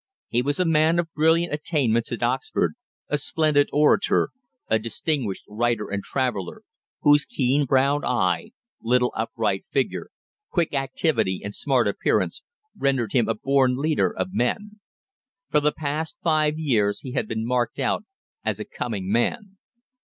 He 0.29 0.41
was 0.41 0.59
a 0.59 0.65
man 0.65 0.97
of 0.97 1.13
brilliant 1.13 1.53
attainments 1.53 2.11
at 2.11 2.23
Oxford, 2.23 2.73
a 3.07 3.19
splendid 3.19 3.69
orator, 3.71 4.29
a 4.67 4.79
distinguished 4.79 5.45
writer 5.47 5.91
and 5.91 6.01
traveller, 6.03 6.63
whose 7.01 7.23
keen 7.23 7.67
brown 7.67 8.03
eye, 8.03 8.49
lithe 8.81 9.03
upright 9.15 9.65
figure, 9.69 10.09
quick 10.49 10.73
activity, 10.73 11.41
and 11.43 11.53
smart 11.53 11.87
appearance, 11.87 12.41
rendered 12.75 13.13
him 13.13 13.29
a 13.29 13.35
born 13.35 13.75
leader 13.75 14.09
of 14.11 14.29
men. 14.33 14.79
For 15.51 15.59
the 15.59 15.71
past 15.71 16.17
five 16.23 16.57
years 16.57 17.01
he 17.01 17.11
had 17.11 17.27
been 17.27 17.45
marked 17.45 17.77
out 17.77 18.03
as 18.43 18.59
a 18.59 18.65
"coming 18.65 19.07
man." 19.07 19.57